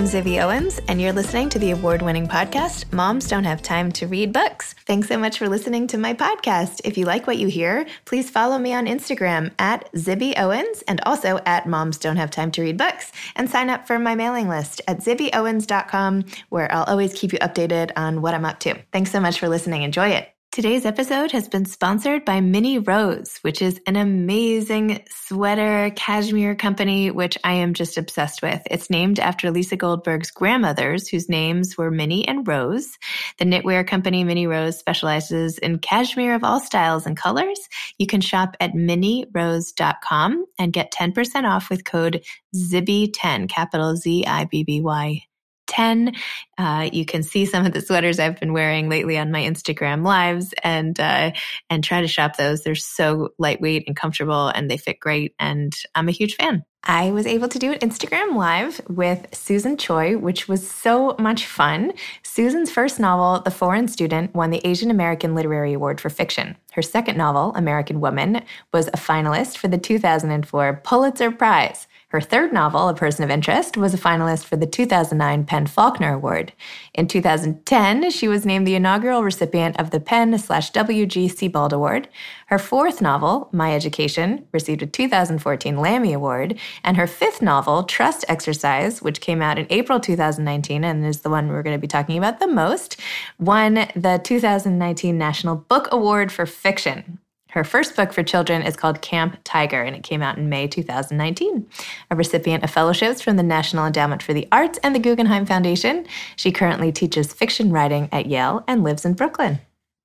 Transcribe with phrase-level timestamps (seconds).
[0.00, 3.92] I'm Zibby Owens, and you're listening to the award winning podcast, Moms Don't Have Time
[3.92, 4.74] to Read Books.
[4.86, 6.80] Thanks so much for listening to my podcast.
[6.84, 11.02] If you like what you hear, please follow me on Instagram at Zibby Owens and
[11.04, 14.48] also at Moms Don't Have Time to Read Books, and sign up for my mailing
[14.48, 18.78] list at zibbyowens.com, where I'll always keep you updated on what I'm up to.
[18.92, 19.82] Thanks so much for listening.
[19.82, 20.30] Enjoy it.
[20.52, 27.12] Today's episode has been sponsored by Minnie Rose, which is an amazing sweater cashmere company,
[27.12, 28.60] which I am just obsessed with.
[28.68, 32.98] It's named after Lisa Goldberg's grandmothers, whose names were Minnie and Rose.
[33.38, 37.60] The knitwear company Minnie Rose specializes in cashmere of all styles and colors.
[37.98, 42.24] You can shop at minnierose.com and get 10% off with code
[42.56, 45.22] ZIBBY10, capital Z I B B Y
[45.70, 46.14] 10.
[46.58, 50.04] Uh, you can see some of the sweaters I've been wearing lately on my Instagram
[50.04, 51.30] lives and, uh,
[51.70, 52.62] and try to shop those.
[52.62, 55.34] They're so lightweight and comfortable and they fit great.
[55.38, 56.64] And I'm a huge fan.
[56.84, 61.44] I was able to do an Instagram live with Susan Choi, which was so much
[61.44, 61.92] fun.
[62.22, 66.56] Susan's first novel, The Foreign Student, won the Asian American Literary Award for Fiction.
[66.72, 71.86] Her second novel, American Woman, was a finalist for the 2004 Pulitzer Prize.
[72.10, 76.14] Her third novel, A Person of Interest, was a finalist for the 2009 PEN Faulkner
[76.14, 76.52] Award.
[76.92, 82.08] In 2010, she was named the inaugural recipient of the PEN slash WG Sebald Award.
[82.46, 86.58] Her fourth novel, My Education, received a 2014 Lammy Award.
[86.82, 91.30] And her fifth novel, Trust Exercise, which came out in April 2019 and is the
[91.30, 93.00] one we're going to be talking about the most,
[93.38, 97.20] won the 2019 National Book Award for Fiction.
[97.52, 100.68] Her first book for children is called Camp Tiger, and it came out in May
[100.68, 101.66] 2019.
[102.10, 106.06] A recipient of fellowships from the National Endowment for the Arts and the Guggenheim Foundation,
[106.36, 109.58] she currently teaches fiction writing at Yale and lives in Brooklyn.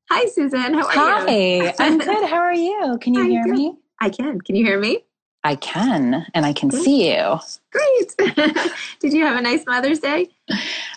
[0.10, 0.74] Hi, Susan.
[0.74, 1.66] How are Hi, you?
[1.66, 2.30] Hi, I'm good.
[2.30, 2.98] How are you?
[3.02, 3.56] Can you I'm hear good.
[3.56, 3.76] me?
[4.02, 4.42] I can.
[4.42, 5.04] Can you hear me?
[5.44, 6.84] I can, and I can Great.
[6.84, 7.40] see you.
[7.72, 8.36] Great.
[9.00, 10.30] did you have a nice Mother's Day?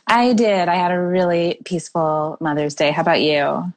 [0.06, 0.68] I did.
[0.70, 2.90] I had a really peaceful Mother's Day.
[2.90, 3.70] How about you?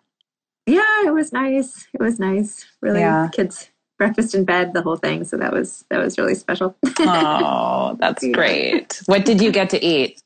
[0.72, 1.88] Yeah, it was nice.
[1.94, 2.66] It was nice.
[2.82, 3.30] Really, yeah.
[3.32, 3.70] kids
[4.02, 5.24] breakfast in bed, the whole thing.
[5.24, 6.76] So that was that was really special.
[7.00, 8.32] oh, that's yeah.
[8.32, 9.00] great.
[9.06, 10.20] What did you get to eat?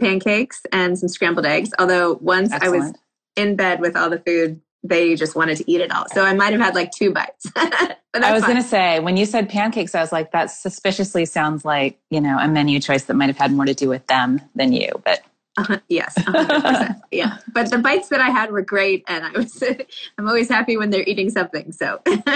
[0.00, 1.70] Pancakes and some scrambled eggs.
[1.80, 2.74] Although once Excellent.
[2.74, 2.94] I was
[3.34, 6.06] in bed with all the food, they just wanted to eat it all.
[6.12, 7.46] So I might have had like two bites.
[7.56, 11.64] I was going to say, when you said pancakes, I was like, that suspiciously sounds
[11.64, 14.40] like, you know, a menu choice that might have had more to do with them
[14.54, 14.90] than you.
[15.04, 15.22] But
[15.56, 17.00] uh, yes, 100%.
[17.10, 17.38] yeah.
[17.52, 19.62] But the bites that I had were great, and I was
[20.18, 21.72] I'm always happy when they're eating something.
[21.72, 22.00] So,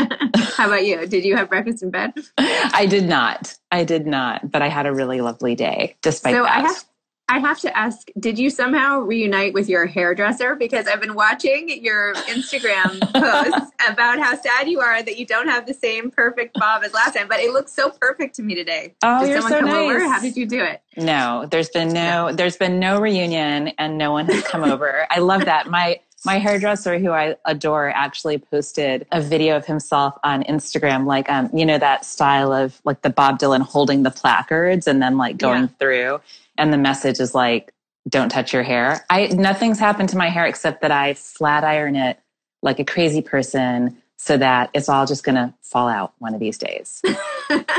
[0.57, 1.07] how about you?
[1.07, 2.13] Did you have breakfast in bed?
[2.39, 3.57] I did not.
[3.71, 6.53] I did not, but I had a really lovely day despite so that.
[6.53, 6.85] I have
[7.27, 10.55] I have to ask, did you somehow reunite with your hairdresser?
[10.57, 15.49] Because I've been watching your Instagram posts about how sad you are that you don't
[15.49, 18.55] have the same perfect bob as last time, but it looks so perfect to me
[18.55, 18.95] today.
[19.03, 19.91] Oh, did you're someone so come nice.
[19.91, 20.01] over?
[20.01, 20.83] How did you do it?
[20.99, 25.07] No, there's been no, there's been no reunion and no one has come over.
[25.11, 25.71] I love that.
[25.71, 31.31] My, my hairdresser who I adore actually posted a video of himself on Instagram, like,
[31.31, 35.17] um, you know, that style of like the Bob Dylan holding the placards and then
[35.17, 35.79] like going yeah.
[35.79, 36.21] through
[36.59, 37.73] and the message is like
[38.09, 39.05] don't touch your hair.
[39.09, 42.19] I nothing's happened to my hair except that i flat iron it
[42.63, 46.41] like a crazy person so that it's all just going to fall out one of
[46.41, 47.03] these days.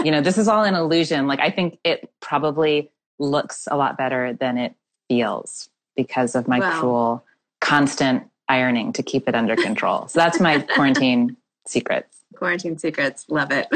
[0.04, 1.26] You know this is all an illusion.
[1.26, 4.76] Like i think it probably looks a lot better than it
[5.08, 6.80] feels because of my wow.
[6.80, 7.26] cruel
[7.62, 10.08] constant ironing to keep it under control.
[10.08, 11.36] So that's my quarantine
[11.68, 13.26] secret Quarantine secrets.
[13.30, 13.68] Love it.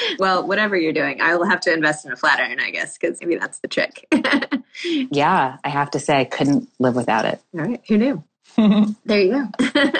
[0.18, 2.96] well, whatever you're doing, I will have to invest in a flat iron, I guess,
[2.96, 4.06] because maybe that's the trick.
[5.10, 7.40] yeah, I have to say, I couldn't live without it.
[7.54, 7.82] All right.
[7.88, 8.24] Who knew?
[9.04, 9.90] there you go.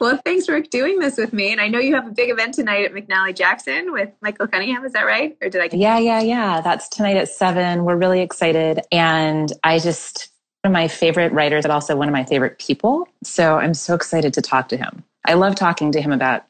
[0.00, 1.52] well, thanks for doing this with me.
[1.52, 4.84] And I know you have a big event tonight at McNally Jackson with Michael Cunningham.
[4.84, 5.36] Is that right?
[5.42, 5.76] Or did I?
[5.76, 6.60] Yeah, yeah, yeah.
[6.62, 7.84] That's tonight at seven.
[7.84, 8.80] We're really excited.
[8.90, 10.30] And I just,
[10.62, 13.06] one of my favorite writers, but also one of my favorite people.
[13.22, 15.04] So I'm so excited to talk to him.
[15.26, 16.44] I love talking to him about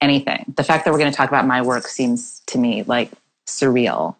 [0.00, 0.52] anything.
[0.56, 3.10] The fact that we're going to talk about my work seems to me like
[3.46, 4.16] surreal.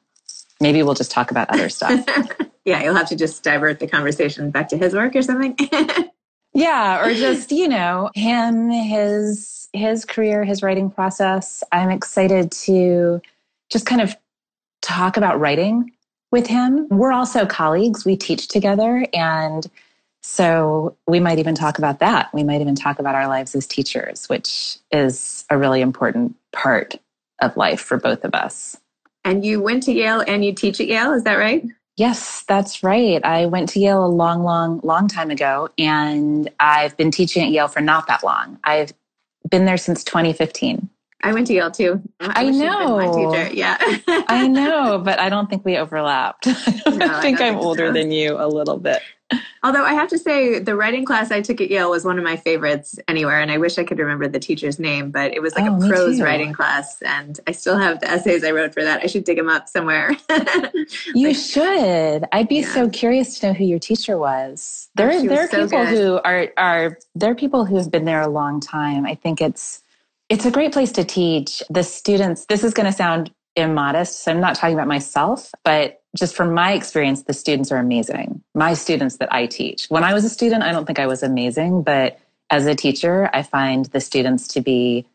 [0.61, 2.05] Maybe we'll just talk about other stuff.
[2.65, 5.57] yeah, you'll have to just divert the conversation back to his work or something.
[6.55, 11.63] yeah, or just, you know, him, his his career, his writing process.
[11.71, 13.21] I'm excited to
[13.71, 14.17] just kind of
[14.81, 15.93] talk about writing
[16.33, 16.89] with him.
[16.89, 18.05] We're also colleagues.
[18.05, 19.67] We teach together and
[20.29, 22.35] so we might even talk about that.
[22.35, 26.97] We might even talk about our lives as teachers, which is a really important part
[27.41, 28.77] of life for both of us.
[29.25, 31.65] And you went to Yale and you teach at Yale, is that right?
[31.97, 33.25] Yes, that's right.
[33.25, 37.51] I went to Yale a long, long, long time ago, and I've been teaching at
[37.51, 38.59] Yale for not that long.
[38.65, 38.93] I've
[39.49, 40.91] been there since 2015.
[41.27, 42.01] I went to Yale too.
[42.21, 42.99] I, I know.
[42.99, 43.53] My teacher.
[43.53, 43.77] Yeah.
[44.29, 46.47] I know, but I don't think we overlapped.
[46.47, 47.93] I, no, think I am older so.
[47.93, 49.03] than you a little bit.
[49.65, 52.23] Although I have to say, the writing class I took at Yale was one of
[52.23, 55.57] my favorites anywhere, and I wish I could remember the teacher's name, but it was
[55.57, 58.85] like oh, a prose writing class, and I still have the essays I wrote for
[58.85, 59.01] that.
[59.03, 60.13] I should dig them up somewhere.
[61.13, 62.25] you like, should.
[62.31, 62.73] I'd be yeah.
[62.73, 64.91] so curious to know who your teacher was.
[64.95, 65.89] There, oh, there are so people good.
[65.89, 69.05] who are are there are people who have been there a long time.
[69.07, 69.83] I think it's
[70.29, 72.47] it's a great place to teach the students.
[72.47, 76.53] This is going to sound immodest, so I'm not talking about myself, but just from
[76.53, 78.43] my experience, the students are amazing.
[78.55, 79.87] My students that I teach.
[79.89, 82.19] When I was a student, I don't think I was amazing, but
[82.51, 85.07] as a teacher, I find the students to be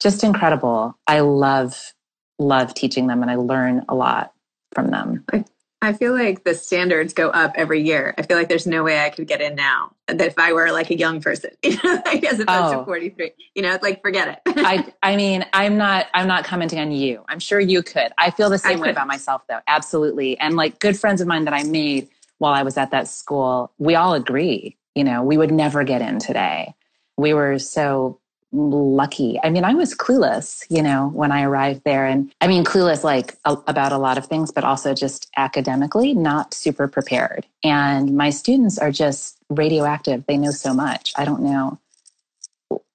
[0.00, 0.96] just incredible.
[1.06, 1.94] I love,
[2.38, 4.32] love teaching them and I learn a lot
[4.72, 5.24] from them.
[5.32, 5.44] I
[5.92, 8.14] feel like the standards go up every year.
[8.16, 10.70] I feel like there's no way I could get in now that if I were
[10.72, 12.80] like a young person, you know, like as opposed oh.
[12.80, 14.56] to 43, you know, like forget it.
[14.56, 17.24] I, I mean, I'm not, I'm not commenting on you.
[17.28, 18.12] I'm sure you could.
[18.18, 19.60] I feel the same way about myself though.
[19.66, 20.38] Absolutely.
[20.38, 22.08] And like good friends of mine that I made
[22.38, 26.02] while I was at that school, we all agree, you know, we would never get
[26.02, 26.74] in today.
[27.16, 28.20] We were so
[28.52, 29.38] lucky.
[29.42, 32.06] I mean, I was clueless, you know, when I arrived there.
[32.06, 36.14] And I mean, clueless like a, about a lot of things, but also just academically
[36.14, 37.46] not super prepared.
[37.62, 40.24] And my students are just radioactive.
[40.26, 41.12] They know so much.
[41.16, 41.78] I don't know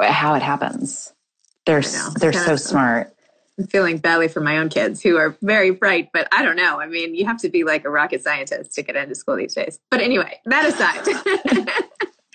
[0.02, 1.14] how it happens.
[1.66, 1.84] They're,
[2.20, 3.14] they're so smart.
[3.60, 6.80] I'm feeling badly for my own kids who are very bright, but I don't know.
[6.80, 9.54] I mean, you have to be like a rocket scientist to get into school these
[9.54, 9.80] days.
[9.92, 11.78] But anyway, that aside.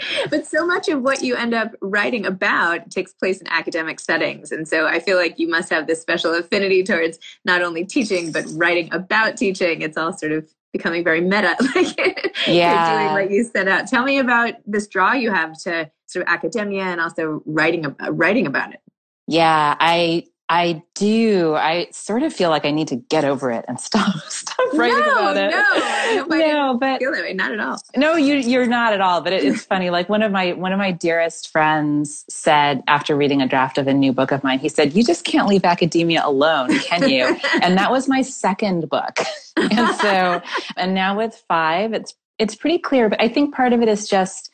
[0.31, 4.53] but so much of what you end up writing about takes place in academic settings.
[4.53, 8.33] And so I feel like you must have this special affinity towards not only teaching,
[8.33, 9.83] but writing about teaching.
[9.83, 13.03] It's all sort of becoming very meta, like yeah.
[13.03, 13.87] doing what you set out.
[13.87, 18.47] Tell me about this draw you have to sort of academia and also writing, writing
[18.47, 18.81] about it.
[19.27, 21.57] Yeah, I I do.
[21.57, 24.99] I sort of feel like I need to get over it and stop stop writing
[24.99, 25.51] no, about it.
[25.51, 27.33] No, no, but feel that way.
[27.33, 27.81] Not at all.
[27.97, 29.21] No, you you're not at all.
[29.21, 29.91] But it, it's funny.
[29.91, 33.89] Like one of my one of my dearest friends said after reading a draft of
[33.89, 37.37] a new book of mine, he said, "You just can't leave academia alone, can you?"
[37.63, 39.19] and that was my second book.
[39.57, 40.43] and so,
[40.77, 43.09] and now with five, it's it's pretty clear.
[43.09, 44.51] But I think part of it is just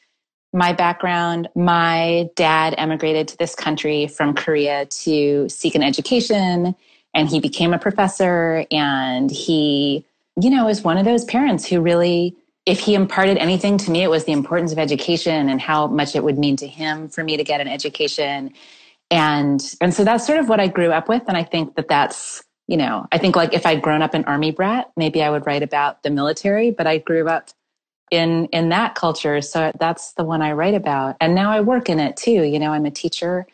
[0.52, 6.74] my background, my dad emigrated to this country from Korea to seek an education,
[7.14, 8.66] and he became a professor.
[8.70, 10.04] And he,
[10.40, 14.02] you know, is one of those parents who really, if he imparted anything to me,
[14.02, 17.24] it was the importance of education and how much it would mean to him for
[17.24, 18.52] me to get an education.
[19.10, 21.22] And, and so that's sort of what I grew up with.
[21.28, 24.24] And I think that that's, you know, I think like if I'd grown up an
[24.24, 27.50] army brat, maybe I would write about the military, but I grew up
[28.12, 29.40] in in that culture.
[29.40, 31.16] So that's the one i write about.
[31.20, 33.46] And now i work in it too you know i'm a teacher.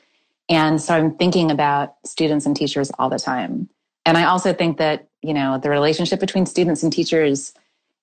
[0.51, 3.71] And so i'm thinking about students and teachers all the time.
[4.05, 7.55] And i also think that you know the relationship between students and teachers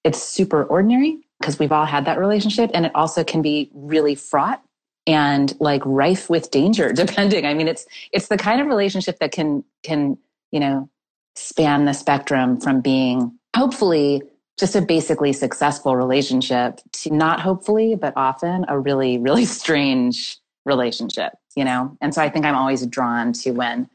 [0.05, 2.71] it's super ordinary because we've all had that relationship.
[2.73, 4.63] And it also can be really fraught
[5.07, 7.45] and like rife with danger depending.
[7.45, 10.17] I mean it's it's the kind of relationship that can can
[10.51, 10.89] you know
[11.35, 14.21] span the spectrum from being hopefully
[14.57, 21.33] just a basically successful relationship to not hopefully, but often a really, really strange relationship,
[21.55, 21.95] you know?
[22.01, 23.89] And so I think I'm always drawn to when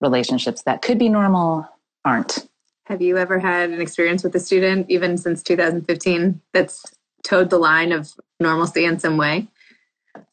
[0.00, 1.68] relationships that could be normal
[2.04, 2.48] aren't.
[2.86, 6.84] Have you ever had an experience with a student, even since 2015, that's
[7.24, 9.48] toed the line of normalcy in some way?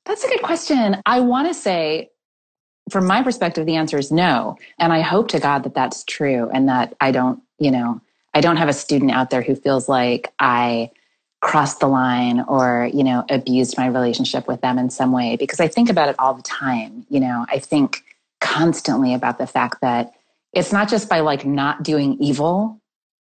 [0.06, 1.02] That's a good question.
[1.06, 2.12] I want to say,
[2.92, 4.58] from my perspective, the answer is no.
[4.78, 8.02] And I hope to God that that's true and that I don't, you know,
[8.34, 10.92] I don't have a student out there who feels like I
[11.42, 15.60] crossed the line or, you know, abused my relationship with them in some way because
[15.60, 17.06] I think about it all the time.
[17.10, 18.04] You know, I think
[18.40, 20.14] constantly about the fact that
[20.54, 22.80] it's not just by like not doing evil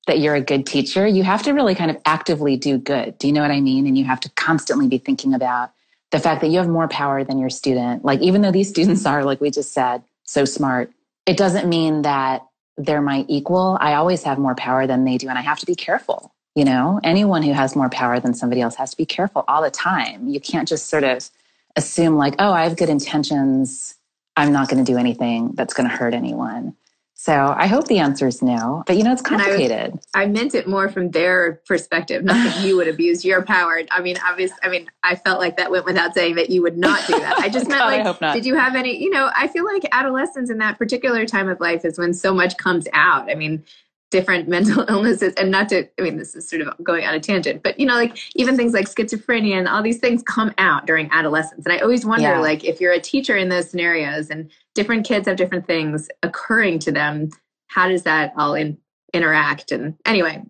[0.07, 1.07] that you're a good teacher.
[1.07, 3.17] You have to really kind of actively do good.
[3.17, 3.87] Do you know what I mean?
[3.87, 5.71] And you have to constantly be thinking about
[6.11, 8.03] the fact that you have more power than your student.
[8.03, 10.91] Like, even though these students are, like we just said, so smart,
[11.25, 12.45] it doesn't mean that
[12.85, 15.29] they're my equal, I always have more power than they do.
[15.29, 16.33] And I have to be careful.
[16.55, 19.61] You know, anyone who has more power than somebody else has to be careful all
[19.61, 20.27] the time.
[20.27, 21.29] You can't just sort of
[21.77, 23.95] assume, like, oh, I have good intentions.
[24.35, 26.75] I'm not going to do anything that's going to hurt anyone.
[27.23, 28.81] So I hope the answer is no.
[28.87, 29.93] But you know, it's complicated.
[30.15, 33.79] I, I, meant it more from their perspective, not that you would abuse your power.
[33.91, 36.79] I mean, obviously, I mean, I felt like that went without saying that you would
[36.79, 37.37] not do that.
[37.37, 40.49] I just meant God, like, did you have any, you know, I feel like adolescence
[40.49, 43.29] in that particular time of life is when so much comes out.
[43.29, 43.63] I mean,
[44.11, 47.19] different mental illnesses and not to i mean this is sort of going on a
[47.19, 50.85] tangent but you know like even things like schizophrenia and all these things come out
[50.85, 52.39] during adolescence and i always wonder yeah.
[52.39, 56.77] like if you're a teacher in those scenarios and different kids have different things occurring
[56.77, 57.29] to them
[57.67, 58.77] how does that all in,
[59.13, 60.41] interact and anyway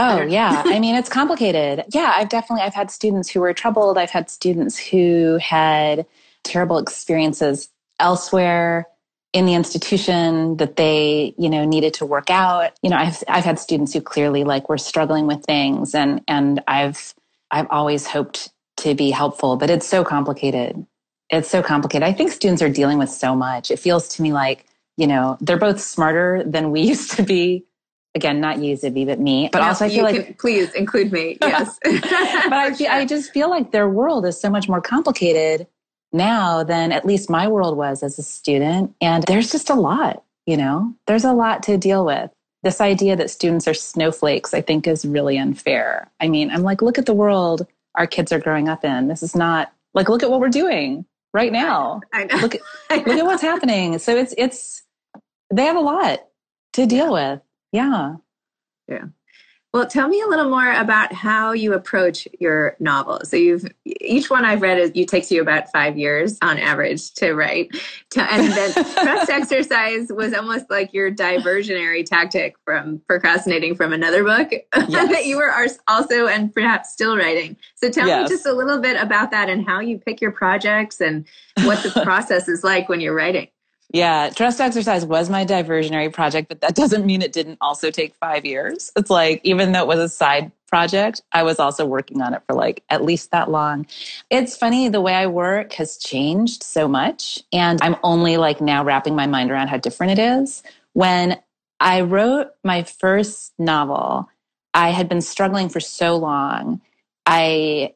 [0.00, 0.62] Oh yeah.
[0.64, 1.84] I mean, it's complicated.
[1.92, 3.98] Yeah, I've definitely I've had students who were troubled.
[3.98, 6.06] I've had students who had
[6.44, 7.68] terrible experiences
[7.98, 8.86] elsewhere
[9.32, 12.72] in the institution that they, you know, needed to work out.
[12.82, 16.62] You know, I've I've had students who clearly like were struggling with things and and
[16.66, 17.14] I've
[17.50, 20.86] I've always hoped to be helpful, but it's so complicated.
[21.30, 22.06] It's so complicated.
[22.08, 23.70] I think students are dealing with so much.
[23.70, 24.64] It feels to me like,
[24.96, 27.64] you know, they're both smarter than we used to be
[28.14, 29.48] again, not you, Zibby, but me.
[29.52, 31.38] But also, I feel like please include me.
[31.42, 35.66] Yes, but I, feel, I just feel like their world is so much more complicated
[36.12, 40.24] now than at least my world was as a student, and there's just a lot.
[40.46, 42.30] You know, there's a lot to deal with.
[42.62, 46.10] This idea that students are snowflakes, I think, is really unfair.
[46.20, 49.08] I mean, I'm like, look at the world our kids are growing up in.
[49.08, 52.00] This is not like, look at what we're doing right now.
[52.12, 52.36] I know.
[52.36, 52.60] Look, at,
[53.06, 53.98] look at what's happening.
[53.98, 54.82] So it's it's
[55.52, 56.20] they have a lot
[56.74, 57.40] to deal with.
[57.72, 58.16] Yeah.
[58.86, 59.06] Yeah.
[59.74, 63.20] Well, tell me a little more about how you approach your novel.
[63.24, 67.12] So you've each one I've read is you takes you about five years on average
[67.14, 67.70] to write.
[68.10, 74.24] To, and then trust exercise was almost like your diversionary tactic from procrastinating from another
[74.24, 74.50] book
[74.88, 75.10] yes.
[75.10, 75.52] that you were
[75.86, 77.54] also and perhaps still writing.
[77.74, 78.30] So tell yes.
[78.30, 81.26] me just a little bit about that and how you pick your projects and
[81.64, 83.48] what the process is like when you're writing.
[83.90, 88.14] Yeah, trust exercise was my diversionary project, but that doesn't mean it didn't also take
[88.16, 88.92] five years.
[88.96, 92.42] It's like, even though it was a side project, I was also working on it
[92.46, 93.86] for like at least that long.
[94.30, 97.42] It's funny, the way I work has changed so much.
[97.52, 100.62] And I'm only like now wrapping my mind around how different it is.
[100.92, 101.38] When
[101.80, 104.28] I wrote my first novel,
[104.74, 106.82] I had been struggling for so long.
[107.24, 107.94] I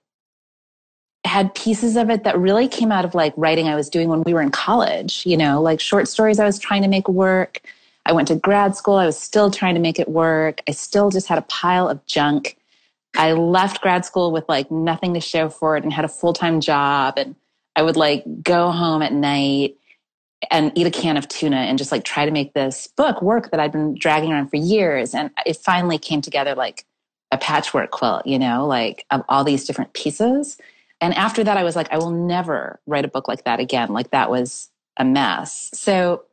[1.25, 4.23] had pieces of it that really came out of like writing I was doing when
[4.25, 7.61] we were in college, you know, like short stories I was trying to make work.
[8.05, 10.61] I went to grad school, I was still trying to make it work.
[10.69, 12.57] I still just had a pile of junk.
[13.17, 16.33] I left grad school with like nothing to show for it and had a full
[16.33, 17.15] time job.
[17.17, 17.37] And
[17.77, 19.77] I would like go home at night
[20.51, 23.53] and eat a can of tuna and just like try to make this book work
[23.53, 25.15] that I'd been dragging around for years.
[25.15, 26.85] And it finally came together like
[27.31, 30.59] a patchwork quilt, you know, like of all these different pieces
[31.03, 33.93] and after that, I was like, I will never write a book like that again.
[33.93, 35.69] Like that was a mess.
[35.75, 36.25] So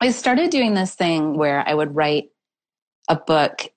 [0.00, 2.30] I started doing this thing where I would write
[3.08, 3.72] a book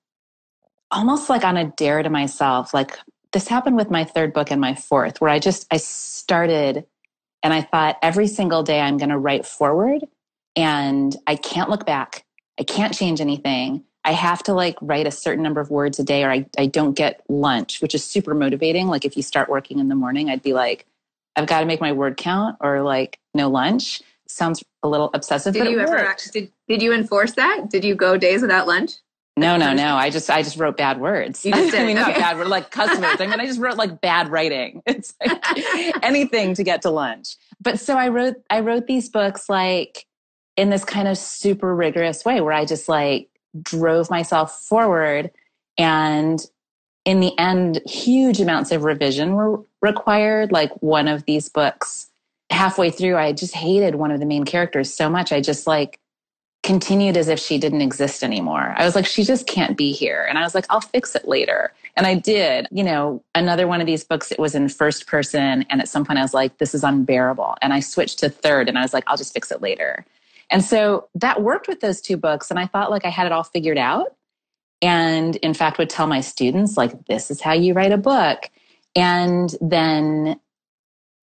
[0.92, 2.72] almost like on a dare to myself.
[2.72, 2.96] Like
[3.32, 6.86] this happened with my third book and my fourth, where I just, I started
[7.42, 10.02] and I thought every single day I'm going to write forward
[10.54, 12.24] and I can't look back.
[12.60, 13.82] I can't change anything.
[14.04, 16.66] I have to like write a certain number of words a day or I, I
[16.66, 18.88] don't get lunch, which is super motivating.
[18.88, 20.86] Like if you start working in the morning, I'd be like,
[21.36, 24.02] I've got to make my word count or like no lunch.
[24.26, 25.54] Sounds a little obsessive.
[25.54, 26.32] Did you ever worked.
[26.32, 27.70] did, did you enforce that?
[27.70, 28.94] Did you go days without lunch?
[29.36, 29.96] No, no, no.
[29.96, 31.44] I just I just wrote bad words.
[31.44, 32.12] You just I mean, okay.
[32.12, 33.16] not bad, like customers.
[33.18, 34.82] I mean, I just wrote like bad writing.
[34.86, 37.36] It's like anything to get to lunch.
[37.60, 40.06] But so I wrote I wrote these books like
[40.56, 43.28] in this kind of super rigorous way where I just like
[43.60, 45.30] drove myself forward.
[45.78, 46.44] And
[47.04, 50.52] in the end, huge amounts of revision were required.
[50.52, 52.08] Like one of these books,
[52.50, 55.32] halfway through, I just hated one of the main characters so much.
[55.32, 55.98] I just like
[56.62, 58.74] continued as if she didn't exist anymore.
[58.76, 60.24] I was like, she just can't be here.
[60.28, 61.72] And I was like, I'll fix it later.
[61.96, 62.68] And I did.
[62.70, 65.66] You know, another one of these books, it was in first person.
[65.70, 67.56] And at some point, I was like, this is unbearable.
[67.62, 70.04] And I switched to third and I was like, I'll just fix it later.
[70.52, 72.50] And so that worked with those two books.
[72.50, 74.14] And I thought like I had it all figured out.
[74.82, 78.50] And in fact, would tell my students, like, this is how you write a book.
[78.94, 80.38] And then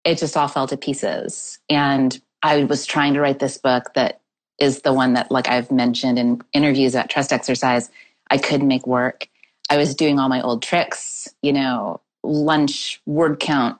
[0.03, 1.59] it just all fell to pieces.
[1.69, 4.21] And I was trying to write this book that
[4.59, 7.91] is the one that, like I've mentioned in interviews at Trust Exercise,
[8.31, 9.27] I couldn't make work.
[9.69, 13.77] I was doing all my old tricks, you know, lunch, word count,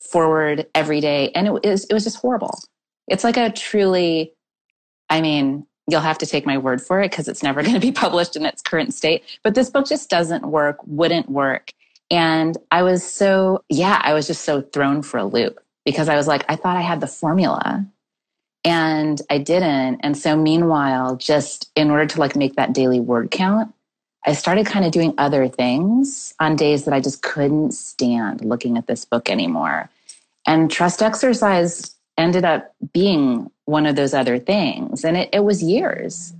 [0.00, 1.32] forward every day.
[1.34, 2.58] And it was, it was just horrible.
[3.08, 4.34] It's like a truly
[5.12, 7.80] I mean, you'll have to take my word for it because it's never going to
[7.80, 9.22] be published in its current state.
[9.44, 11.72] But this book just doesn't work, wouldn't work.
[12.10, 16.16] And I was so, yeah, I was just so thrown for a loop because I
[16.16, 17.86] was like, I thought I had the formula
[18.64, 20.00] and I didn't.
[20.02, 23.74] And so, meanwhile, just in order to like make that daily word count,
[24.26, 28.78] I started kind of doing other things on days that I just couldn't stand looking
[28.78, 29.90] at this book anymore.
[30.46, 35.04] And trust exercise ended up being one of those other things.
[35.04, 36.34] And it, it was years,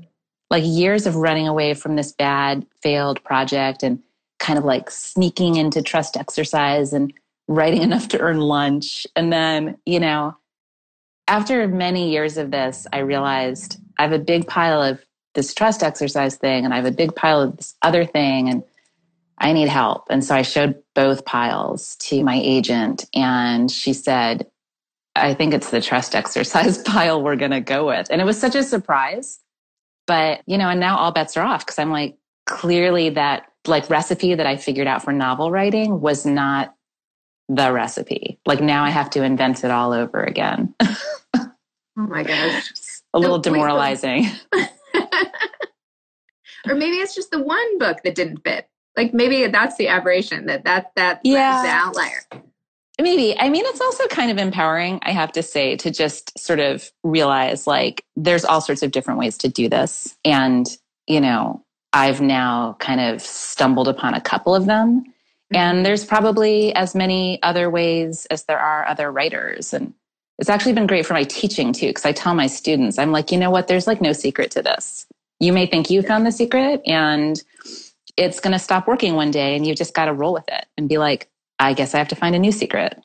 [0.51, 4.03] like years of running away from this bad failed project and
[4.39, 7.13] kind of like sneaking into trust exercise and
[7.49, 9.07] writing enough to earn lunch.
[9.17, 10.37] And then, you know,
[11.29, 15.83] after many years of this, I realized I have a big pile of this trust
[15.83, 18.63] exercise thing and I have a big pile of this other thing and
[19.39, 20.05] I need help.
[20.11, 24.47] And so I showed both piles to my agent and she said,
[25.15, 28.09] I think it's the trust exercise pile we're going to go with.
[28.11, 29.41] And it was such a surprise.
[30.07, 32.17] But, you know, and now all bets are off because I'm like,
[32.47, 36.75] clearly that like recipe that I figured out for novel writing was not
[37.49, 38.41] the recipe.
[38.47, 40.75] Like now I have to invent it all over again.
[40.83, 41.53] oh
[41.95, 42.73] my gosh.
[43.15, 44.27] a little demoralizing.
[44.53, 44.69] or
[46.75, 48.69] maybe it's just the one book that didn't fit.
[48.97, 51.63] Like maybe that's the aberration that that that yeah.
[51.63, 52.23] the outlier.
[53.01, 53.39] Maybe.
[53.39, 56.91] I mean, it's also kind of empowering, I have to say, to just sort of
[57.03, 60.17] realize like there's all sorts of different ways to do this.
[60.25, 60.67] And,
[61.07, 65.01] you know, I've now kind of stumbled upon a couple of them.
[65.01, 65.57] Mm-hmm.
[65.57, 69.73] And there's probably as many other ways as there are other writers.
[69.73, 69.95] And
[70.39, 73.33] it's actually been great for my teaching too, because I tell my students, I'm like,
[73.33, 73.69] you know what?
[73.69, 75.07] There's like no secret to this.
[75.41, 77.43] You may think you found the secret and
[78.17, 80.67] it's going to stop working one day and you just got to roll with it
[80.77, 81.29] and be like,
[81.63, 82.99] I guess I have to find a new secret.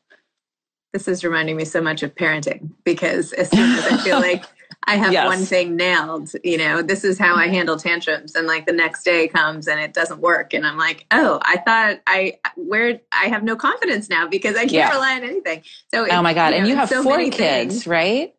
[0.93, 4.45] This is reminding me so much of parenting because as soon as I feel like
[4.85, 5.27] I have yes.
[5.27, 8.35] one thing nailed, you know, this is how I handle tantrums.
[8.35, 10.53] And like the next day comes and it doesn't work.
[10.53, 14.61] And I'm like, oh, I thought I, where I have no confidence now because I
[14.61, 14.91] can't yeah.
[14.91, 15.63] rely on anything.
[15.93, 16.47] So, oh my God.
[16.47, 17.87] You know, and you have so four kids, things.
[17.87, 18.33] right?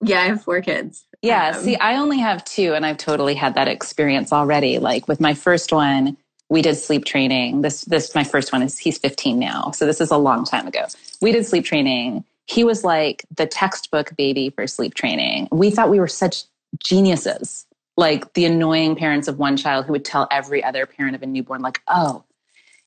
[0.00, 1.04] Yeah, I have four kids.
[1.22, 1.52] Yeah.
[1.56, 4.78] Um, see, I only have two and I've totally had that experience already.
[4.78, 6.16] Like with my first one,
[6.48, 7.62] we did sleep training.
[7.62, 9.70] This this my first one is he's 15 now.
[9.70, 10.86] So this is a long time ago.
[11.20, 12.24] We did sleep training.
[12.46, 15.48] He was like the textbook baby for sleep training.
[15.50, 16.44] We thought we were such
[16.78, 17.66] geniuses.
[17.96, 21.26] Like the annoying parents of one child who would tell every other parent of a
[21.26, 22.24] newborn like, "Oh,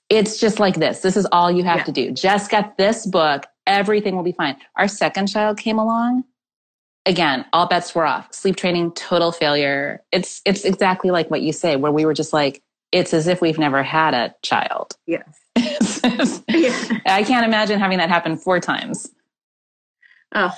[0.10, 1.00] it's just like this.
[1.00, 1.84] This is all you have yeah.
[1.84, 2.12] to do.
[2.12, 3.46] Just get this book.
[3.66, 6.26] Everything will be fine." Our second child came along.
[7.06, 8.34] Again, all bets were off.
[8.34, 10.04] Sleep training total failure.
[10.12, 13.42] It's it's exactly like what you say where we were just like it's as if
[13.42, 14.96] we've never had a child.
[15.06, 15.40] Yes.
[16.48, 17.00] yeah.
[17.06, 19.10] I can't imagine having that happen four times.
[20.34, 20.54] Oh,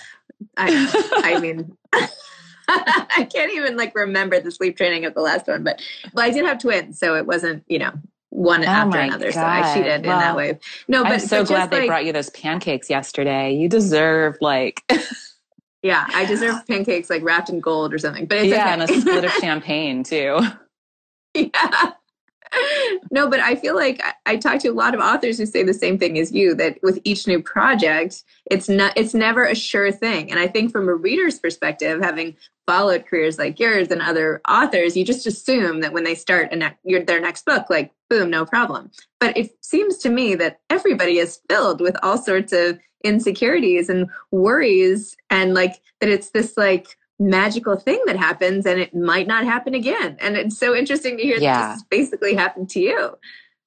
[0.57, 1.75] I, I mean,
[2.67, 5.81] I can't even like remember the sleep training of the last one, but
[6.13, 7.91] well, I did have twins, so it wasn't, you know,
[8.29, 9.31] one oh after another.
[9.31, 9.33] God.
[9.33, 10.59] So I cheated well, in that way.
[10.87, 13.53] No, but I'm so but glad they like, brought you those pancakes yesterday.
[13.53, 14.83] You deserve like.
[15.83, 18.25] yeah, I deserve pancakes like wrapped in gold or something.
[18.25, 18.73] But yeah, okay.
[18.73, 20.39] and a split of champagne too.
[21.33, 21.91] Yeah
[23.11, 25.63] no, but I feel like I, I talk to a lot of authors who say
[25.63, 29.55] the same thing as you that with each new project, it's not it's never a
[29.55, 30.31] sure thing.
[30.31, 32.35] And I think from a reader's perspective, having
[32.67, 36.77] followed careers like yours and other authors, you just assume that when they start ne-
[36.83, 38.91] your, their next book, like boom, no problem.
[39.19, 44.09] But it seems to me that everybody is filled with all sorts of insecurities and
[44.31, 49.43] worries, and like that it's this like magical thing that happens and it might not
[49.43, 50.17] happen again.
[50.19, 51.59] And it's so interesting to hear yeah.
[51.59, 53.17] that this basically happened to you.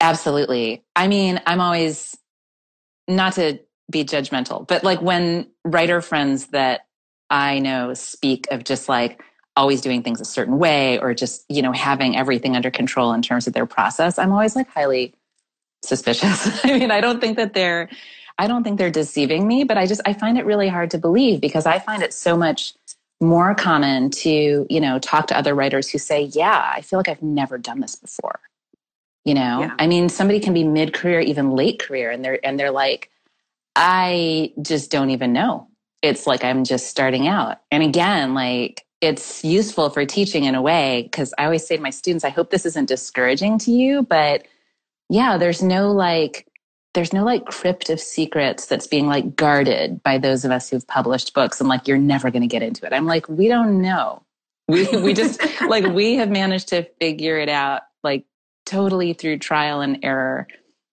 [0.00, 0.82] Absolutely.
[0.96, 2.16] I mean, I'm always
[3.06, 3.60] not to
[3.90, 6.86] be judgmental, but like when writer friends that
[7.30, 9.22] I know speak of just like
[9.54, 13.20] always doing things a certain way or just, you know, having everything under control in
[13.20, 15.14] terms of their process, I'm always like highly
[15.84, 16.60] suspicious.
[16.64, 17.90] I mean, I don't think that they're
[18.38, 20.98] I don't think they're deceiving me, but I just I find it really hard to
[20.98, 22.72] believe because I find it so much
[23.22, 27.08] more common to, you know, talk to other writers who say, yeah, I feel like
[27.08, 28.40] I've never done this before.
[29.24, 29.74] You know, yeah.
[29.78, 33.08] I mean, somebody can be mid career, even late career, and they're, and they're like,
[33.76, 35.68] I just don't even know.
[36.02, 37.60] It's like I'm just starting out.
[37.70, 41.82] And again, like it's useful for teaching in a way because I always say to
[41.82, 44.46] my students, I hope this isn't discouraging to you, but
[45.08, 46.46] yeah, there's no like
[46.94, 50.86] there's no like crypt of secrets that's being like guarded by those of us who've
[50.86, 52.92] published books and like you're never going to get into it.
[52.92, 54.22] I'm like, we don't know.
[54.68, 58.24] We we just like we have managed to figure it out like
[58.66, 60.46] totally through trial and error,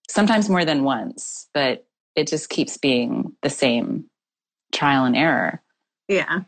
[0.09, 1.85] sometimes more than once, but
[2.15, 4.05] it just keeps being the same
[4.73, 5.61] trial and error.
[6.07, 6.41] Yeah.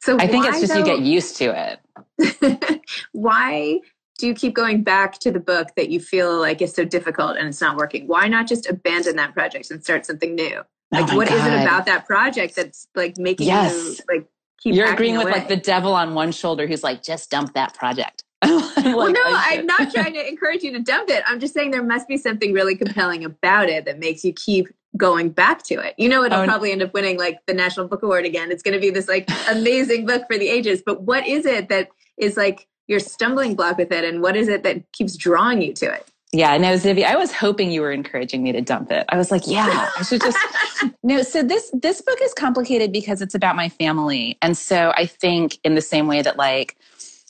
[0.00, 1.78] So I think it's just though, you get used to
[2.18, 2.80] it.
[3.12, 3.80] why
[4.22, 7.36] do you keep going back to the book that you feel like is so difficult
[7.36, 8.06] and it's not working?
[8.06, 10.58] Why not just abandon that project and start something new?
[10.58, 11.38] Oh like, oh what God.
[11.38, 13.74] is it about that project that's like making yes.
[13.74, 14.28] you like
[14.62, 14.76] keep?
[14.76, 15.24] You're agreeing away?
[15.24, 18.22] with like the devil on one shoulder who's like, just dump that project.
[18.44, 21.24] like, well, no, oh, I'm not trying to encourage you to dump it.
[21.26, 24.68] I'm just saying there must be something really compelling about it that makes you keep
[24.96, 25.96] going back to it.
[25.98, 28.52] You know, it'll oh, probably end up winning like the National Book Award again.
[28.52, 30.80] It's going to be this like amazing book for the ages.
[30.86, 34.46] But what is it that is like your stumbling block with it and what is
[34.48, 36.06] it that keeps drawing you to it?
[36.34, 39.04] Yeah, no, Zibby, I was hoping you were encouraging me to dump it.
[39.10, 40.38] I was like, yeah, I should just
[41.02, 41.22] no.
[41.22, 45.58] So this this book is complicated because it's about my family, and so I think
[45.62, 46.78] in the same way that like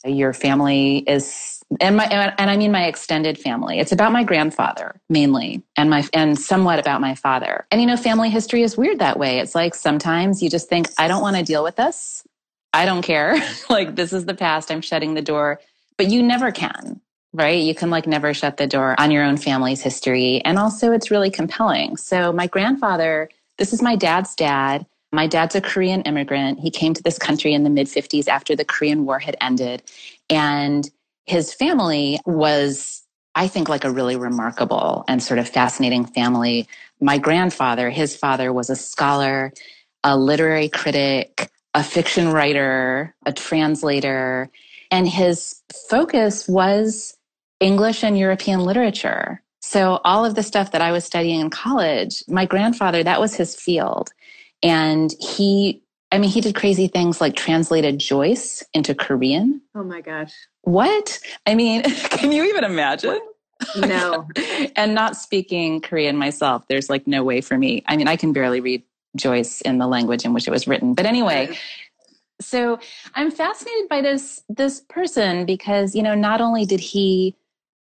[0.05, 3.79] your family is and my and I mean my extended family.
[3.79, 7.65] It's about my grandfather mainly, and my and somewhat about my father.
[7.71, 9.39] And you know, family history is weird that way.
[9.39, 12.23] It's like sometimes you just think, I don't want to deal with this.
[12.73, 13.37] I don't care.
[13.69, 14.71] like this is the past.
[14.71, 15.61] I'm shutting the door.
[15.97, 17.01] But you never can
[17.33, 17.61] right?
[17.61, 20.41] You can like never shut the door on your own family's history.
[20.45, 21.97] And also, it's really compelling.
[21.97, 24.85] So, my grandfather, this is my dad's dad.
[25.11, 26.59] My dad's a Korean immigrant.
[26.59, 29.83] He came to this country in the mid 50s after the Korean War had ended.
[30.29, 30.89] And
[31.25, 33.03] his family was,
[33.35, 36.67] I think, like a really remarkable and sort of fascinating family.
[36.99, 39.53] My grandfather, his father, was a scholar,
[40.03, 44.49] a literary critic, a fiction writer, a translator.
[44.91, 47.17] And his focus was
[47.59, 49.41] English and European literature.
[49.61, 53.33] So all of the stuff that I was studying in college, my grandfather, that was
[53.33, 54.11] his field.
[54.61, 55.81] And he,
[56.11, 59.61] I mean, he did crazy things like translated Joyce into Korean.
[59.73, 60.33] Oh my gosh.
[60.61, 61.17] What?
[61.45, 63.19] I mean, can you even imagine?
[63.77, 64.27] No.
[64.75, 67.83] and not speaking Korean myself, there's like no way for me.
[67.87, 68.83] I mean, I can barely read
[69.15, 70.93] Joyce in the language in which it was written.
[70.93, 71.57] But anyway,
[72.41, 72.79] so
[73.15, 77.35] I'm fascinated by this this person because, you know, not only did he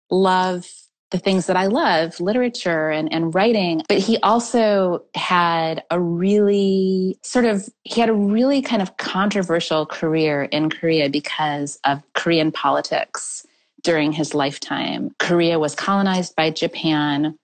[0.10, 0.68] love
[1.12, 3.82] the things that I love, literature and, and writing.
[3.90, 9.86] But he also had a really sort of, he had a really kind of controversial
[9.86, 13.46] career in Korea because of Korean politics
[13.82, 15.12] during his lifetime.
[15.20, 17.38] Korea was colonized by Japan.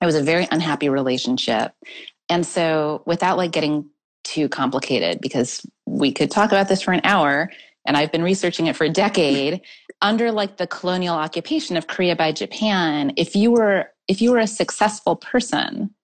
[0.00, 1.72] It was a very unhappy relationship.
[2.28, 3.88] And so, without like getting
[4.22, 7.50] too complicated, because we could talk about this for an hour,
[7.86, 9.60] and I've been researching it for a decade,
[10.02, 14.38] under like the colonial occupation of Korea by Japan, if you were if you were
[14.38, 15.94] a successful person,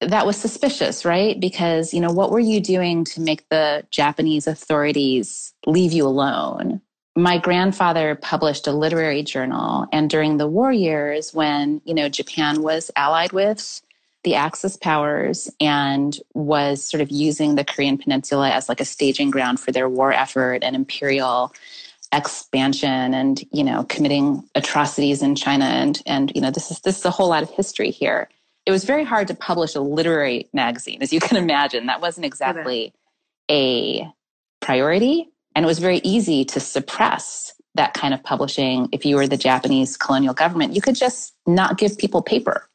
[0.00, 1.38] that was suspicious, right?
[1.38, 6.80] Because, you know, what were you doing to make the Japanese authorities leave you alone?
[7.16, 12.62] My grandfather published a literary journal and during the war years when, you know, Japan
[12.62, 13.80] was allied with
[14.28, 19.30] the Axis powers and was sort of using the Korean peninsula as like a staging
[19.30, 21.54] ground for their war effort and imperial
[22.12, 26.98] expansion and you know committing atrocities in China and and you know this is this
[26.98, 28.28] is a whole lot of history here.
[28.66, 31.86] It was very hard to publish a literary magazine, as you can imagine.
[31.86, 32.92] That wasn't exactly
[33.50, 34.06] a
[34.60, 38.90] priority, and it was very easy to suppress that kind of publishing.
[38.92, 42.68] If you were the Japanese colonial government, you could just not give people paper.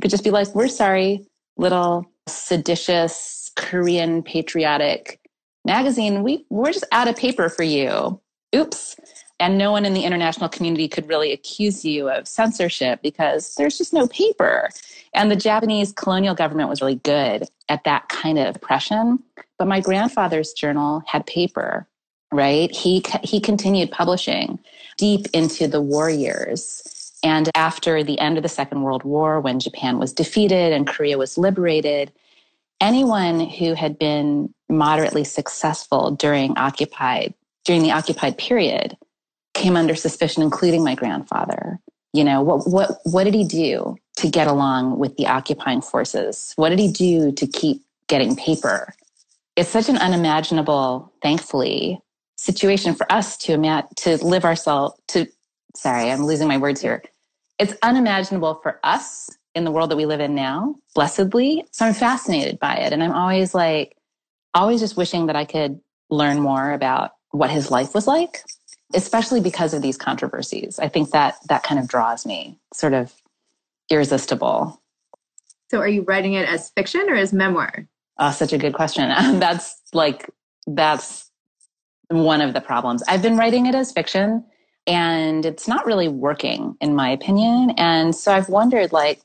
[0.00, 1.26] You could just be like, "We're sorry,
[1.58, 5.20] little seditious Korean patriotic
[5.66, 6.22] magazine.
[6.22, 8.18] We we're just out of paper for you."
[8.54, 8.96] oops.
[9.38, 13.78] And no one in the international community could really accuse you of censorship because there's
[13.78, 14.68] just no paper.
[15.14, 19.22] And the Japanese colonial government was really good at that kind of oppression.
[19.58, 21.86] But my grandfather's journal had paper,
[22.32, 22.70] right?
[22.74, 24.58] He, he continued publishing
[24.98, 26.82] deep into the war years.
[27.22, 31.18] And after the end of the Second World War, when Japan was defeated and Korea
[31.18, 32.12] was liberated,
[32.80, 38.96] anyone who had been moderately successful during occupied during the occupied period
[39.54, 41.78] came under suspicion, including my grandfather.
[42.12, 46.52] You know, what, what, what did he do to get along with the occupying forces?
[46.56, 48.94] What did he do to keep getting paper?
[49.56, 52.00] It's such an unimaginable, thankfully,
[52.36, 55.26] situation for us to ima- to live ourselves to
[55.74, 57.02] sorry i'm losing my words here
[57.58, 61.94] it's unimaginable for us in the world that we live in now blessedly so i'm
[61.94, 63.96] fascinated by it and i'm always like
[64.54, 65.80] always just wishing that i could
[66.10, 68.42] learn more about what his life was like,
[68.94, 70.78] especially because of these controversies.
[70.78, 73.14] I think that that kind of draws me, sort of
[73.88, 74.80] irresistible.
[75.70, 77.86] So, are you writing it as fiction or as memoir?
[78.18, 79.08] Oh, such a good question.
[79.40, 80.28] that's like,
[80.66, 81.30] that's
[82.08, 83.02] one of the problems.
[83.08, 84.44] I've been writing it as fiction
[84.86, 87.72] and it's not really working, in my opinion.
[87.78, 89.20] And so I've wondered, like,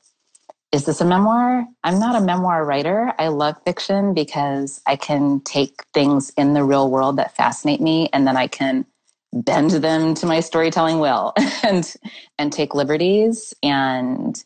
[0.72, 1.66] is this a memoir?
[1.84, 3.14] I'm not a memoir writer.
[3.20, 8.12] I love fiction because I can take things in the real world that fascinate me
[8.14, 8.86] and then I can
[9.34, 11.96] bend them to my storytelling will and
[12.40, 14.44] and take liberties and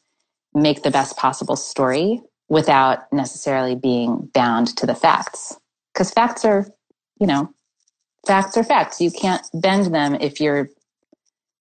[0.54, 5.58] make the best possible story without necessarily being bound to the facts.
[5.96, 6.68] Cuz facts are,
[7.20, 7.54] you know,
[8.28, 9.02] facts are facts.
[9.02, 10.70] You can't bend them if you're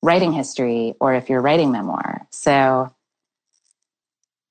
[0.03, 2.27] writing history or if you're writing memoir.
[2.31, 2.93] So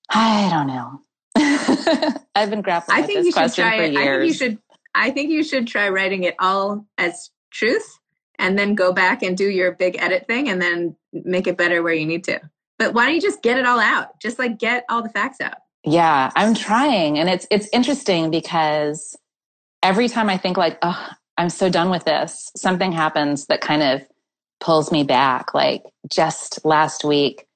[0.09, 1.01] I don't know.
[2.35, 3.97] I've been grappling I with this question try, for years.
[3.97, 4.57] I think you should.
[4.95, 7.99] I think you should try writing it all as truth
[8.39, 11.83] and then go back and do your big edit thing and then make it better
[11.83, 12.39] where you need to.
[12.79, 14.19] But why don't you just get it all out?
[14.19, 15.57] Just like get all the facts out.
[15.83, 17.19] Yeah, I'm trying.
[17.19, 19.15] And it's it's interesting because
[19.83, 23.83] every time I think like, oh, I'm so done with this, something happens that kind
[23.83, 24.01] of
[24.59, 25.53] pulls me back.
[25.53, 27.47] Like just last week,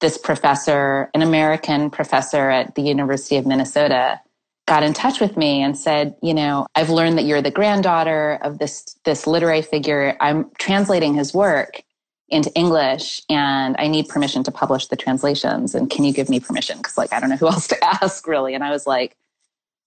[0.00, 4.20] this professor, an American professor at the University of Minnesota,
[4.66, 8.38] got in touch with me and said, you know, I've learned that you're the granddaughter
[8.42, 10.16] of this this literary figure.
[10.20, 11.82] I'm translating his work
[12.28, 15.74] into English and I need permission to publish the translations.
[15.74, 16.78] And can you give me permission?
[16.78, 18.54] Because like I don't know who else to ask really.
[18.54, 19.16] And I was like,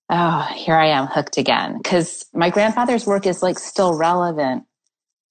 [0.09, 1.77] oh, here I am hooked again.
[1.77, 4.65] Because my grandfather's work is like still relevant,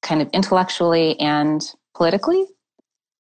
[0.02, 1.62] kind of intellectually and
[1.94, 2.44] politically.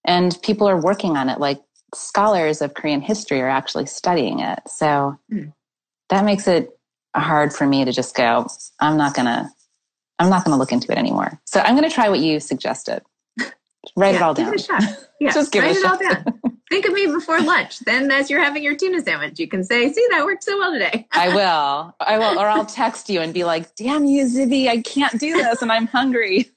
[0.04, 1.38] And people are working on it.
[1.38, 1.60] Like
[1.94, 4.60] scholars of Korean history are actually studying it.
[4.66, 5.52] So mm
[6.12, 6.68] that makes it
[7.16, 8.46] hard for me to just go,
[8.80, 9.48] I'm not going to,
[10.18, 11.40] I'm not going to look into it anymore.
[11.46, 13.02] So I'm going to try what you suggested.
[13.96, 14.46] Write yeah, it all down.
[14.46, 14.82] Give it a shot.
[15.20, 16.40] Yeah, just give write it, it all down.
[16.68, 17.78] Think of me before lunch.
[17.78, 20.72] Then, as you're having your tuna sandwich, you can say, "See, that worked so well
[20.72, 21.94] today." I will.
[22.00, 24.66] I will, or I'll text you and be like, "Damn you, Zibby!
[24.66, 26.50] I can't do this, and I'm hungry."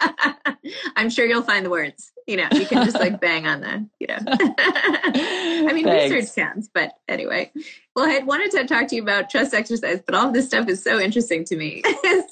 [0.96, 2.12] I'm sure you'll find the words.
[2.26, 4.18] You know, you can just like bang on the, you know.
[4.28, 6.12] I mean, Thanks.
[6.12, 7.50] research counts, but anyway.
[7.96, 10.46] Well, I had wanted to talk to you about trust exercise, but all of this
[10.46, 11.82] stuff is so interesting to me.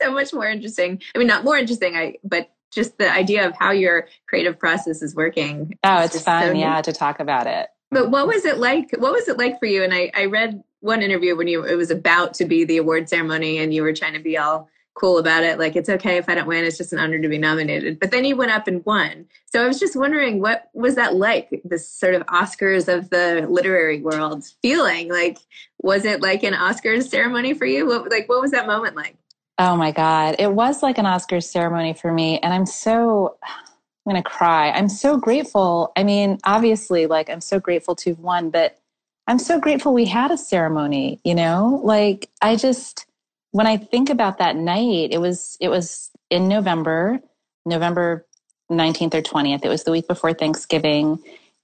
[0.01, 1.01] so much more interesting.
[1.15, 5.03] I mean, not more interesting, I but just the idea of how your creative process
[5.03, 5.77] is working.
[5.85, 7.69] Oh, it's fun, so yeah, to talk about it.
[7.91, 8.91] But what was it like?
[8.99, 9.83] What was it like for you?
[9.83, 13.09] And I, I read one interview when you it was about to be the award
[13.09, 14.69] ceremony, and you were trying to be all
[14.99, 15.59] cool about it.
[15.59, 16.65] Like, it's okay if I don't win.
[16.65, 18.01] It's just an honor to be nominated.
[18.01, 19.27] But then he went up and won.
[19.47, 21.63] So I was just wondering, what was that like?
[21.65, 25.11] This sort of Oscars of the literary world feeling.
[25.11, 25.39] Like,
[25.81, 27.87] was it like an Oscars ceremony for you?
[27.87, 29.17] What, like, what was that moment like?
[29.59, 30.37] Oh my God.
[30.39, 32.39] It was like an Oscars ceremony for me.
[32.41, 34.71] And I'm so, I'm going to cry.
[34.71, 35.93] I'm so grateful.
[35.97, 38.79] I mean, obviously, like, I'm so grateful to have won, but
[39.27, 41.81] I'm so grateful we had a ceremony, you know?
[41.85, 43.05] Like, I just,
[43.53, 47.21] when I think about that night, it was it was in November,
[47.65, 48.27] November
[48.71, 49.65] 19th or 20th.
[49.65, 51.19] It was the week before Thanksgiving.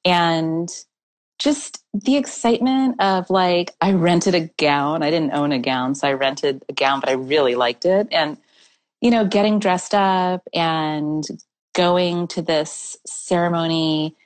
[0.05, 0.69] And
[1.39, 5.03] just the excitement of like, I rented a gown.
[5.03, 8.09] I didn't own a gown, so I rented a gown, but I really liked it.
[8.11, 8.39] And,
[9.01, 11.25] you know, getting dressed up and
[11.75, 14.17] going to this ceremony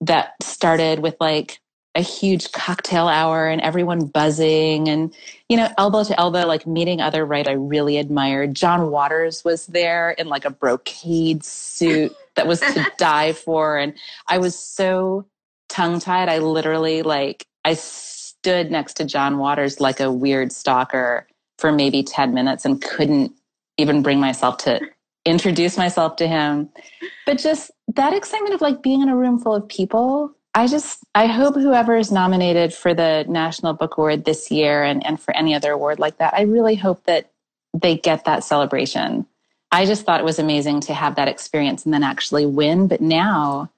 [0.00, 1.60] that started with like
[1.94, 5.14] a huge cocktail hour and everyone buzzing and
[5.48, 8.54] you know elbow to elbow like meeting other right i really admired.
[8.54, 13.94] John waters was there in like a brocade suit that was to die for and
[14.28, 15.26] i was so
[15.68, 21.26] tongue tied i literally like i stood next to john waters like a weird stalker
[21.58, 23.32] for maybe 10 minutes and couldn't
[23.78, 24.80] even bring myself to
[25.24, 26.68] introduce myself to him.
[27.26, 31.02] But just that excitement of like being in a room full of people I just
[31.14, 35.34] I hope whoever is nominated for the National Book Award this year and, and for
[35.34, 37.30] any other award like that, I really hope that
[37.74, 39.26] they get that celebration.
[39.70, 42.86] I just thought it was amazing to have that experience and then actually win.
[42.86, 43.70] But now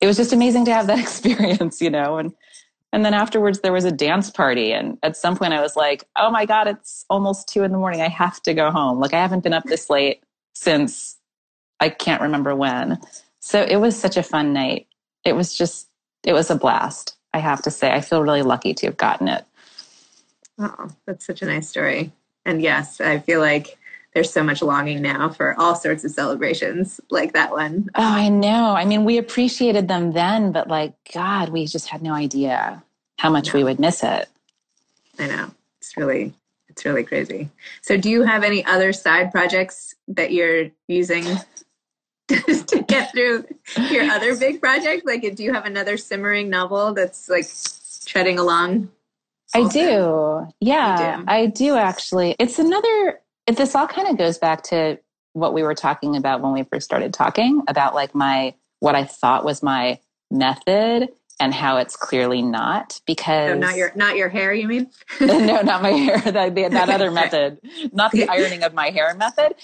[0.00, 2.34] it was just amazing to have that experience, you know, and
[2.92, 4.72] and then afterwards there was a dance party.
[4.72, 7.78] And at some point I was like, oh my God, it's almost two in the
[7.78, 8.02] morning.
[8.02, 9.00] I have to go home.
[9.00, 10.22] Like I haven't been up this late
[10.54, 11.16] since
[11.78, 12.98] I can't remember when.
[13.38, 14.86] So it was such a fun night.
[15.24, 15.89] It was just
[16.24, 17.16] it was a blast.
[17.32, 19.44] I have to say, I feel really lucky to have gotten it.
[20.58, 22.12] Oh, that's such a nice story.
[22.44, 23.78] And yes, I feel like
[24.14, 27.88] there's so much longing now for all sorts of celebrations like that one.
[27.94, 28.74] Oh, I know.
[28.74, 32.82] I mean, we appreciated them then, but like, God, we just had no idea
[33.18, 34.28] how much we would miss it.
[35.18, 35.50] I know.
[35.78, 36.34] It's really,
[36.68, 37.50] it's really crazy.
[37.82, 41.24] So, do you have any other side projects that you're using
[42.66, 43.44] to get through
[43.90, 45.06] your other big project?
[45.06, 47.46] Like, do you have another simmering novel that's like
[48.06, 48.90] treading along?
[49.54, 50.46] I do.
[50.60, 51.24] Yeah, do.
[51.26, 52.36] I do actually.
[52.38, 54.98] It's another, this all kind of goes back to
[55.32, 59.04] what we were talking about when we first started talking about like my, what I
[59.04, 59.98] thought was my
[60.30, 61.08] method
[61.40, 64.90] and how it's clearly not because no, not your not your hair you mean?
[65.20, 67.58] No not my hair that, that other method
[67.92, 69.54] not the ironing of my hair method.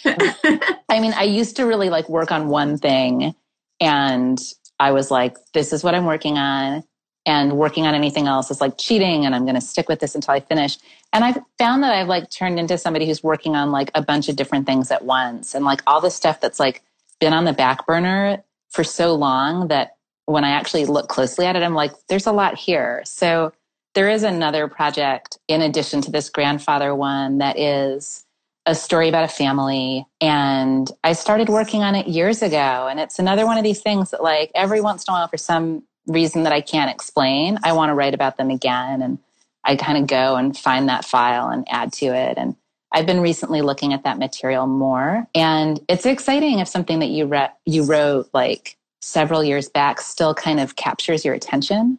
[0.88, 3.34] I mean i used to really like work on one thing
[3.80, 4.38] and
[4.80, 6.82] i was like this is what i'm working on
[7.26, 10.14] and working on anything else is like cheating and i'm going to stick with this
[10.14, 10.78] until i finish.
[11.12, 14.28] And i've found that i've like turned into somebody who's working on like a bunch
[14.28, 16.82] of different things at once and like all this stuff that's like
[17.20, 19.95] been on the back burner for so long that
[20.26, 23.02] when I actually look closely at it, I'm like, there's a lot here.
[23.04, 23.52] So
[23.94, 28.24] there is another project in addition to this grandfather one that is
[28.66, 32.88] a story about a family and I started working on it years ago.
[32.90, 35.38] And it's another one of these things that like every once in a while for
[35.38, 39.02] some reason that I can't explain, I want to write about them again.
[39.02, 39.18] And
[39.64, 42.36] I kind of go and find that file and add to it.
[42.36, 42.56] And
[42.92, 45.26] I've been recently looking at that material more.
[45.34, 50.34] And it's exciting if something that you read you wrote like several years back still
[50.34, 51.98] kind of captures your attention.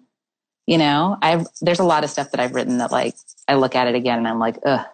[0.65, 3.15] You know, I've there's a lot of stuff that I've written that like
[3.47, 4.85] I look at it again and I'm like, ugh,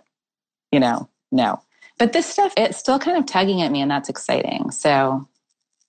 [0.72, 1.62] you know, no.
[1.98, 4.72] But this stuff, it's still kind of tugging at me, and that's exciting.
[4.72, 5.28] So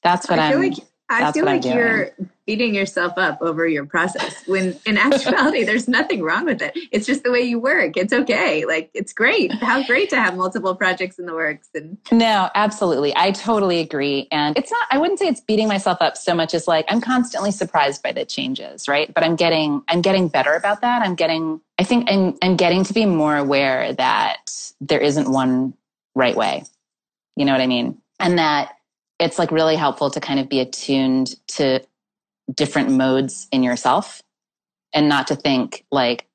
[0.02, 0.78] that's what I am like
[1.10, 2.10] I feel like you're
[2.46, 6.76] beating yourself up over your process when in actuality there's nothing wrong with it.
[6.92, 7.96] It's just the way you work.
[7.96, 8.64] It's okay.
[8.64, 9.52] Like it's great.
[9.54, 13.14] How great to have multiple projects in the works and No, absolutely.
[13.16, 14.28] I totally agree.
[14.30, 17.00] And it's not I wouldn't say it's beating myself up so much as like I'm
[17.00, 19.12] constantly surprised by the changes, right?
[19.12, 21.02] But I'm getting I'm getting better about that.
[21.02, 25.74] I'm getting I think I'm I'm getting to be more aware that there isn't one
[26.14, 26.64] right way.
[27.36, 27.98] You know what I mean?
[28.20, 28.76] And that
[29.18, 31.80] it's like really helpful to kind of be attuned to
[32.52, 34.22] different modes in yourself
[34.92, 36.26] and not to think like,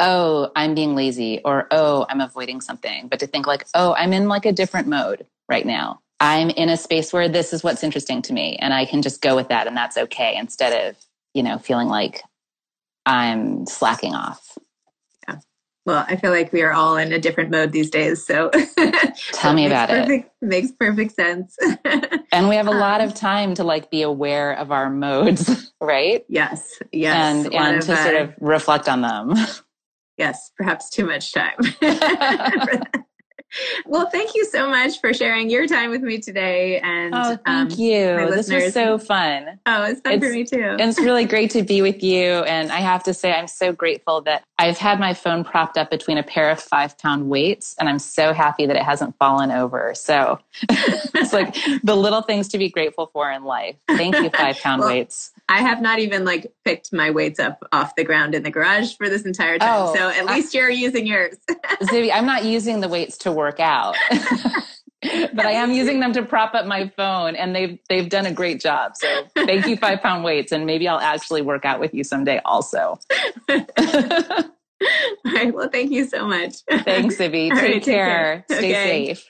[0.00, 4.12] oh, I'm being lazy or oh, I'm avoiding something, but to think like, oh, I'm
[4.12, 6.00] in like a different mode right now.
[6.20, 9.22] I'm in a space where this is what's interesting to me and I can just
[9.22, 10.96] go with that and that's okay instead of,
[11.34, 12.22] you know, feeling like
[13.06, 14.58] I'm slacking off.
[15.90, 18.24] Well, I feel like we are all in a different mode these days.
[18.24, 18.48] So
[19.32, 20.46] tell me about perfect, it.
[20.46, 21.58] Makes perfect sense.
[22.32, 25.72] and we have a lot of um, time to like be aware of our modes,
[25.80, 26.24] right?
[26.28, 26.78] Yes.
[26.92, 27.44] Yes.
[27.44, 29.34] And, and to sort of reflect on them.
[30.16, 31.56] Yes, perhaps too much time.
[33.84, 36.78] well, thank you so much for sharing your time with me today.
[36.78, 38.30] And oh, thank um, you.
[38.30, 39.58] This was so fun.
[39.66, 40.76] Oh, it's fun it's, for me too.
[40.78, 42.44] it's really great to be with you.
[42.44, 45.90] And I have to say, I'm so grateful that I've had my phone propped up
[45.90, 49.50] between a pair of five pound weights, and I'm so happy that it hasn't fallen
[49.50, 49.94] over.
[49.94, 53.76] So it's like the little things to be grateful for in life.
[53.88, 55.32] Thank you, five pound well, weights.
[55.48, 58.96] I have not even like picked my weights up off the ground in the garage
[58.96, 59.68] for this entire time.
[59.72, 61.36] Oh, so at least I, you're using yours.
[61.84, 63.96] Zibby, I'm not using the weights to work out.
[65.32, 68.32] but I am using them to prop up my phone and they've they've done a
[68.32, 68.92] great job.
[68.96, 72.40] So thank you, five pound weights, and maybe I'll actually work out with you someday
[72.44, 72.98] also.
[73.48, 75.54] All right.
[75.54, 76.56] Well, thank you so much.
[76.84, 77.50] Thanks, Zibby.
[77.50, 77.82] Take, right, care.
[77.82, 78.44] take care.
[78.48, 79.14] Stay okay.
[79.14, 79.29] safe.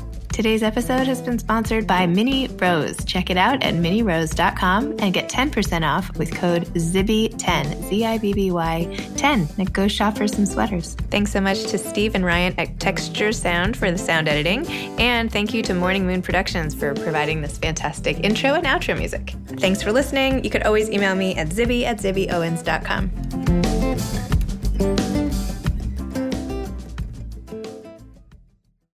[0.41, 3.05] Today's episode has been sponsored by Minnie Rose.
[3.05, 8.33] Check it out at minnierose.com and get 10% off with code ZIBBY10, Z I B
[8.33, 8.85] B Y
[9.17, 9.47] 10.
[9.59, 10.95] And go shop for some sweaters.
[11.11, 14.65] Thanks so much to Steve and Ryan at Texture Sound for the sound editing.
[14.99, 19.35] And thank you to Morning Moon Productions for providing this fantastic intro and outro music.
[19.59, 20.43] Thanks for listening.
[20.43, 23.70] You could always email me at zibby at zibbyowens.com.